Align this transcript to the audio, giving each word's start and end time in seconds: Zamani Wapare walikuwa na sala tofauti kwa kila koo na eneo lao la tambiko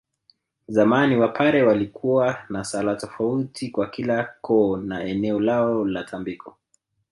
Zamani 0.67 1.15
Wapare 1.17 1.63
walikuwa 1.63 2.45
na 2.49 2.63
sala 2.63 2.95
tofauti 2.95 3.69
kwa 3.69 3.87
kila 3.89 4.23
koo 4.41 4.77
na 4.77 5.03
eneo 5.03 5.39
lao 5.39 5.85
la 5.85 6.03
tambiko 6.03 6.57